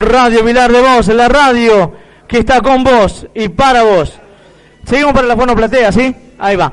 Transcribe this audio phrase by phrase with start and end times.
[0.00, 1.92] Radio Vilar de Voz, la radio
[2.28, 4.14] que está con vos y para vos.
[4.84, 6.14] Seguimos para la Fono Platea, ¿sí?
[6.38, 6.72] Ahí va.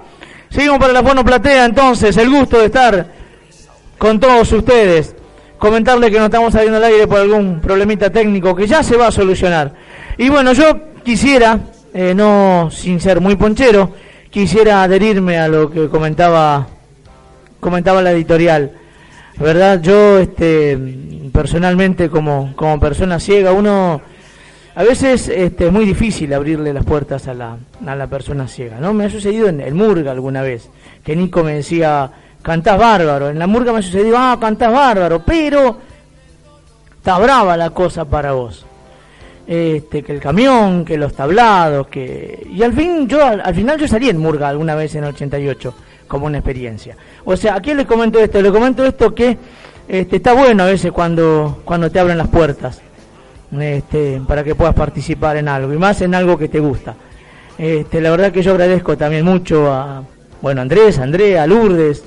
[0.51, 3.07] Seguimos para la Fono Platea, entonces, el gusto de estar
[3.97, 5.15] con todos ustedes.
[5.57, 9.07] Comentarle que no estamos saliendo al aire por algún problemita técnico que ya se va
[9.07, 9.73] a solucionar.
[10.19, 11.57] Y bueno, yo quisiera,
[11.95, 13.91] eh, no sin ser muy ponchero,
[14.29, 16.67] quisiera adherirme a lo que comentaba,
[17.59, 18.84] comentaba la editorial.
[19.37, 19.81] ¿Verdad?
[19.81, 20.77] Yo, este,
[21.33, 24.01] personalmente, como, como persona ciega, uno
[24.77, 28.77] a veces este, es muy difícil abrirle las puertas a la, a la persona ciega,
[28.79, 28.93] ¿no?
[28.93, 30.69] Me ha sucedido en el Murga alguna vez,
[31.01, 35.23] que Nico me decía, cantás bárbaro, en la Murga me ha sucedido, ah, cantás bárbaro,
[35.25, 35.77] pero
[36.97, 38.65] está brava la cosa para vos.
[39.47, 42.45] Este, que el camión, que los tablados, que...
[42.51, 45.11] Y al fin, yo, al, al final yo salí en Murga alguna vez en el
[45.11, 45.73] 88,
[46.07, 46.95] como una experiencia.
[47.23, 48.41] O sea, ¿a quién le comento esto?
[48.41, 49.37] Le comento esto que
[49.87, 52.81] este, está bueno a veces cuando, cuando te abren las puertas
[53.59, 56.95] este, para que puedas participar en algo y más en algo que te gusta.
[57.57, 60.03] Este, la verdad que yo agradezco también mucho a
[60.41, 62.03] bueno Andrés, Andrea, Lourdes,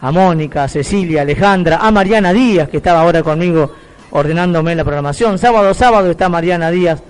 [0.00, 3.70] a Mónica, a Cecilia, a Alejandra, a Mariana Díaz que estaba ahora conmigo
[4.10, 5.38] ordenándome la programación.
[5.38, 7.02] Sábado, sábado está Mariana Díaz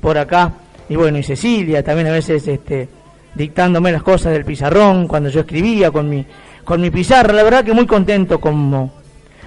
[0.00, 0.52] por acá
[0.88, 2.88] y bueno y Cecilia también a veces este,
[3.34, 6.24] dictándome las cosas del pizarrón cuando yo escribía con mi
[6.64, 7.32] con mi pizarra.
[7.32, 9.02] La verdad que muy contento como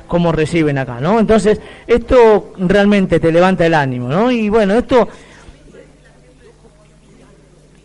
[0.08, 1.20] como reciben acá, ¿no?
[1.20, 4.32] Entonces, esto realmente te levanta el ánimo, ¿no?
[4.32, 5.08] Y bueno, esto...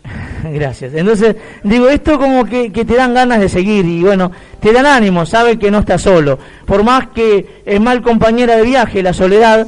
[0.43, 0.93] Gracias.
[0.93, 5.25] Entonces, digo, esto como que, te dan ganas de seguir y bueno, te dan ánimo,
[5.25, 6.37] sabes que no estás solo.
[6.65, 9.67] Por más que es mal compañera de viaje, la soledad,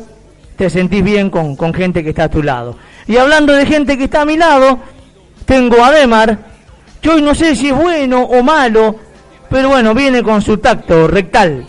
[0.56, 2.78] te sentís bien con, con gente que está a tu lado.
[3.08, 4.80] Y hablando de gente que está a mi lado,
[5.46, 6.38] tengo a Demar,
[7.02, 8.96] que hoy no sé si es bueno o malo,
[9.50, 11.66] pero bueno, viene con su tacto rectal.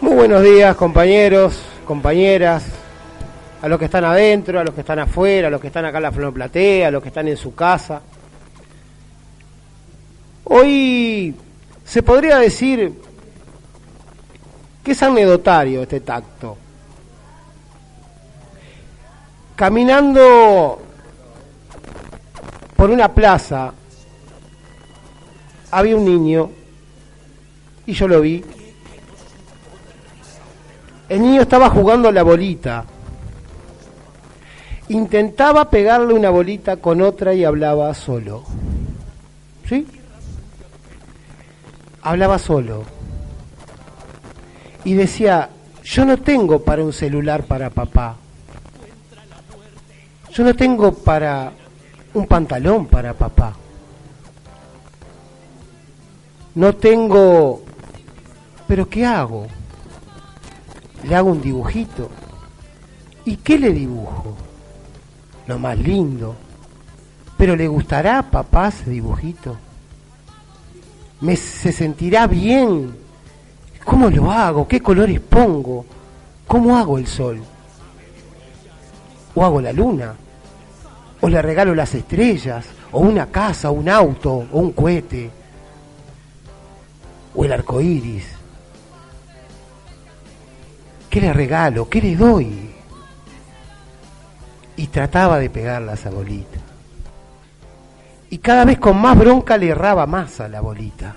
[0.00, 2.64] Muy buenos días compañeros, compañeras,
[3.60, 5.98] a los que están adentro, a los que están afuera, a los que están acá
[5.98, 8.00] en la flonoplatea, a los que están en su casa.
[10.44, 11.34] Hoy
[11.84, 12.92] se podría decir
[14.82, 16.56] que es anecdotario este tacto.
[19.58, 20.80] Caminando
[22.76, 23.74] por una plaza
[25.72, 26.50] había un niño
[27.84, 28.44] y yo lo vi
[31.08, 32.84] el niño estaba jugando la bolita.
[34.90, 38.44] Intentaba pegarle una bolita con otra y hablaba solo.
[39.66, 39.86] ¿Sí?
[42.02, 42.84] Hablaba solo.
[44.84, 45.48] Y decía,
[45.82, 48.16] yo no tengo para un celular para papá.
[50.38, 51.50] Yo no tengo para
[52.14, 53.56] un pantalón para papá.
[56.54, 57.64] No tengo...
[58.68, 59.48] ¿Pero qué hago?
[61.02, 62.08] le hago un dibujito.
[63.24, 64.36] ¿Y qué le dibujo?
[65.48, 66.36] Lo más lindo.
[67.36, 69.56] Pero le gustará a papá ese dibujito.
[71.20, 72.96] Me, se sentirá bien.
[73.84, 74.68] ¿Cómo lo hago?
[74.68, 75.84] ¿Qué colores pongo?
[76.46, 77.40] ¿Cómo hago el sol?
[79.34, 80.14] ¿O hago la luna?
[81.20, 82.66] ¿O le regalo las estrellas?
[82.92, 85.30] ¿O una casa, un auto, o un cohete?
[87.34, 88.26] ¿O el arco iris?
[91.10, 91.88] ¿Qué le regalo?
[91.88, 92.70] ¿Qué le doy?
[94.76, 96.58] Y trataba de pegarla a esa bolita.
[98.30, 101.16] Y cada vez con más bronca le erraba más a la bolita.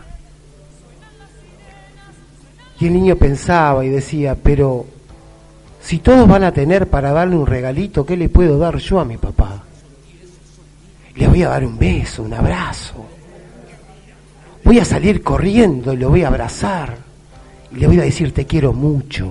[2.79, 4.87] Y el niño pensaba y decía, pero
[5.81, 9.05] si todos van a tener para darle un regalito, ¿qué le puedo dar yo a
[9.05, 9.63] mi papá?
[11.21, 12.95] Le voy a dar un beso, un abrazo.
[14.63, 16.97] Voy a salir corriendo y lo voy a abrazar.
[17.71, 19.29] Y le voy a decir, te quiero mucho.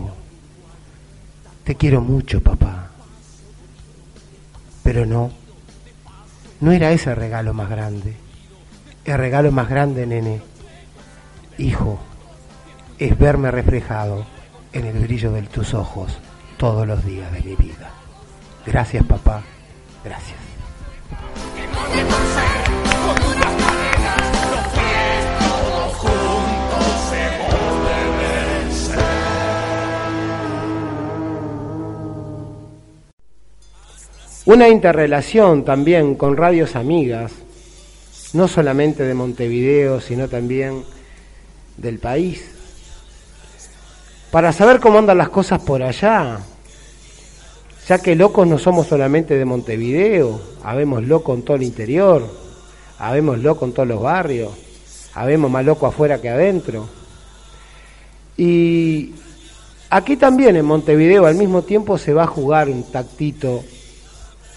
[1.64, 2.90] Te quiero mucho, papá.
[4.84, 5.32] Pero no,
[6.60, 8.14] no era ese regalo más grande.
[9.04, 10.40] El regalo más grande, nene,
[11.58, 11.98] hijo,
[13.00, 14.24] es verme reflejado
[14.72, 16.18] en el brillo de tus ojos
[16.56, 17.90] todos los días de mi vida.
[18.64, 19.42] Gracias, papá.
[20.04, 20.59] Gracias
[34.52, 37.30] una interrelación también con radios amigas,
[38.32, 40.82] no solamente de Montevideo, sino también
[41.76, 42.50] del país,
[44.32, 46.40] para saber cómo andan las cosas por allá,
[47.90, 52.24] ya que locos no somos solamente de Montevideo, habemos locos en todo el interior,
[53.00, 54.52] habemos locos en todos los barrios,
[55.12, 56.86] habemos más locos afuera que adentro.
[58.36, 59.12] Y
[59.90, 63.64] aquí también en Montevideo al mismo tiempo se va a jugar un tactito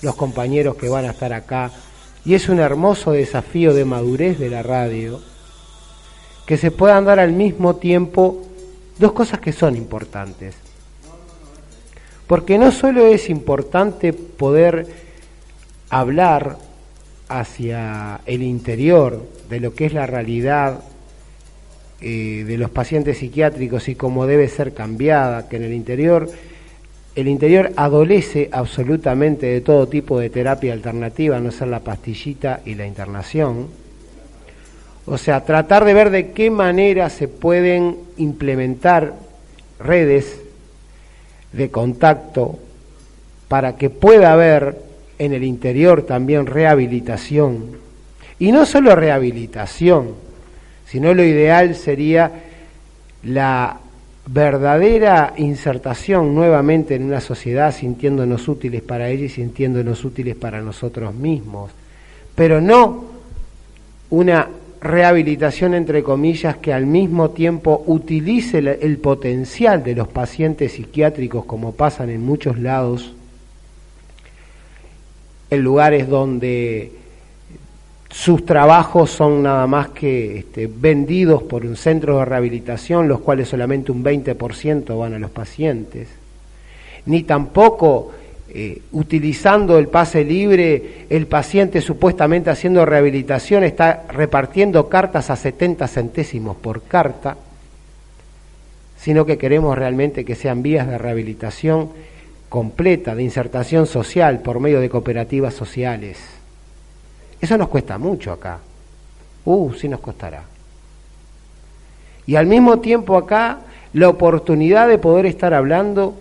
[0.03, 1.71] los compañeros que van a estar acá.
[2.25, 5.19] Y es un hermoso desafío de madurez de la radio,
[6.45, 8.43] que se puedan dar al mismo tiempo
[8.99, 10.53] dos cosas que son importantes.
[12.27, 14.87] Porque no solo es importante poder
[15.89, 16.57] hablar
[17.27, 20.83] hacia el interior de lo que es la realidad
[22.01, 26.29] eh, de los pacientes psiquiátricos y cómo debe ser cambiada, que en el interior
[27.15, 32.73] el interior adolece absolutamente de todo tipo de terapia alternativa, no ser la pastillita y
[32.73, 33.67] la internación.
[35.05, 39.13] O sea, tratar de ver de qué manera se pueden implementar
[39.79, 40.42] redes
[41.53, 42.59] de contacto
[43.47, 44.77] para que pueda haber
[45.19, 47.77] en el interior también rehabilitación.
[48.39, 50.15] Y no solo rehabilitación,
[50.85, 52.31] sino lo ideal sería
[53.23, 53.77] la
[54.25, 61.13] verdadera insertación nuevamente en una sociedad sintiéndonos útiles para ella y sintiéndonos útiles para nosotros
[61.13, 61.71] mismos,
[62.35, 63.05] pero no
[64.09, 64.47] una
[64.83, 71.71] rehabilitación entre comillas que al mismo tiempo utilice el, potencial de los pacientes psiquiátricos como
[71.71, 73.13] pasan en muchos lados,
[75.49, 76.91] en lugares donde
[78.09, 83.47] sus trabajos son nada más que este, vendidos por un centro de rehabilitación, los cuales
[83.47, 86.09] solamente un 20% van a los pacientes,
[87.05, 88.11] ni tampoco
[88.53, 95.87] eh, utilizando el pase libre, el paciente supuestamente haciendo rehabilitación está repartiendo cartas a 70
[95.87, 97.37] centésimos por carta,
[98.97, 101.89] sino que queremos realmente que sean vías de rehabilitación
[102.49, 106.19] completa, de insertación social por medio de cooperativas sociales
[107.43, 108.59] eso nos cuesta mucho acá.
[109.43, 110.43] Uh, sí nos costará.
[112.25, 113.59] Y al mismo tiempo acá
[113.91, 116.15] la oportunidad de poder estar hablando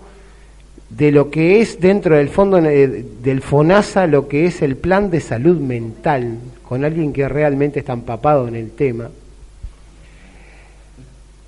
[0.97, 5.11] de lo que es dentro del fondo eh, del FONASA, lo que es el plan
[5.11, 6.37] de salud mental,
[6.69, 9.09] con alguien que realmente está empapado en el tema.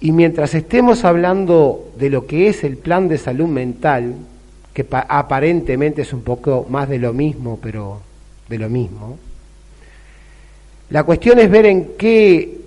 [0.01, 4.15] Y mientras estemos hablando de lo que es el plan de salud mental,
[4.73, 8.01] que aparentemente es un poco más de lo mismo, pero
[8.49, 9.19] de lo mismo,
[10.91, 12.59] la cuestión es ver en qué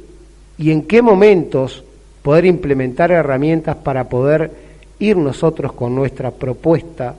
[0.58, 1.84] y en qué momentos
[2.22, 4.67] poder implementar herramientas para poder
[5.00, 7.16] ir nosotros con nuestra propuesta,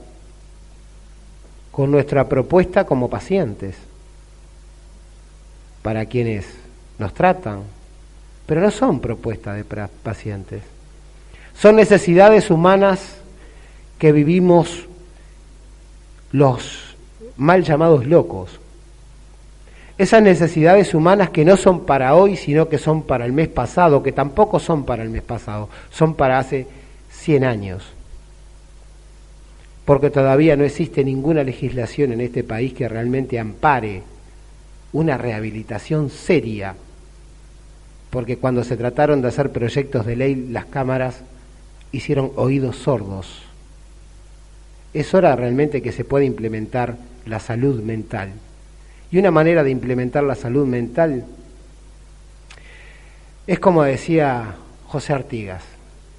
[1.71, 3.75] con nuestra propuesta como pacientes,
[5.81, 6.45] para quienes
[6.97, 7.61] nos tratan,
[8.45, 10.63] pero no son propuestas de pacientes,
[11.55, 13.17] son necesidades humanas
[13.97, 14.87] que vivimos
[16.31, 16.95] los
[17.37, 18.59] mal llamados locos,
[19.97, 24.01] esas necesidades humanas que no son para hoy, sino que son para el mes pasado,
[24.01, 26.67] que tampoco son para el mes pasado, son para hace
[27.11, 27.83] 100 años.
[29.85, 34.03] Porque todavía no existe ninguna legislación en este país que realmente ampare
[34.93, 36.75] una rehabilitación seria.
[38.09, 41.21] Porque cuando se trataron de hacer proyectos de ley, las cámaras
[41.91, 43.43] hicieron oídos sordos.
[44.93, 48.31] Es hora realmente que se pueda implementar la salud mental
[49.11, 51.25] y una manera de implementar la salud mental
[53.47, 54.55] es como decía
[54.87, 55.63] José Artigas,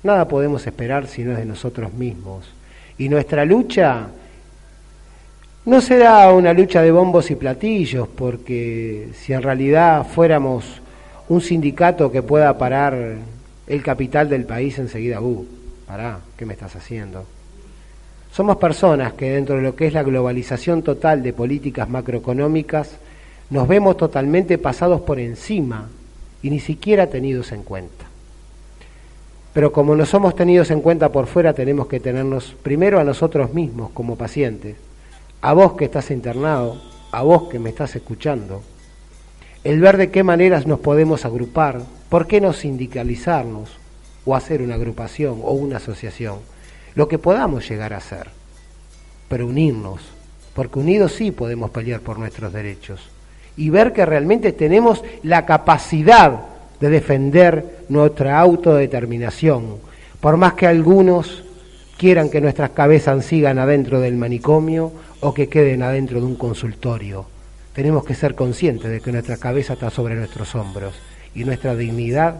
[0.03, 2.47] nada podemos esperar si no es de nosotros mismos.
[2.99, 4.09] Y nuestra lucha
[5.65, 10.65] no será una lucha de bombos y platillos, porque si en realidad fuéramos
[11.29, 13.17] un sindicato que pueda parar
[13.67, 15.47] el capital del país enseguida, uh,
[15.87, 17.25] pará, ¿qué me estás haciendo?
[18.33, 22.97] Somos personas que dentro de lo que es la globalización total de políticas macroeconómicas
[23.51, 25.89] nos vemos totalmente pasados por encima
[26.43, 28.10] y ni siquiera tenidos en cuenta.
[29.53, 33.53] Pero como no somos tenidos en cuenta por fuera, tenemos que tenernos primero a nosotros
[33.53, 34.77] mismos como pacientes,
[35.43, 36.81] a vos que estás internado,
[37.11, 38.63] a vos que me estás escuchando,
[39.65, 43.71] el ver de qué maneras nos podemos agrupar, por qué no sindicalizarnos
[44.25, 46.39] o hacer una agrupación o una asociación.
[46.95, 48.29] Lo que podamos llegar a hacer,
[49.29, 50.01] pero unirnos,
[50.55, 53.01] porque unidos sí podemos pelear por nuestros derechos.
[53.57, 56.50] Y ver que realmente tenemos la capacidad
[56.81, 59.77] de defender nuestra autodeterminación,
[60.21, 61.45] por más que algunos
[61.99, 67.27] quieran que nuestras cabezas sigan adentro del manicomio o que queden adentro de un consultorio.
[67.75, 70.95] Tenemos que ser conscientes de que nuestra cabeza está sobre nuestros hombros
[71.35, 72.37] y nuestra dignidad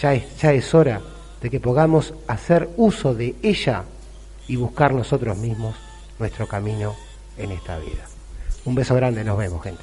[0.00, 1.00] ya es, ya es hora
[1.40, 3.84] de que podamos hacer uso de ella
[4.48, 5.76] y buscar nosotros mismos
[6.18, 6.96] nuestro camino
[7.36, 8.04] en esta vida.
[8.64, 9.82] Un beso grande, nos vemos, gente.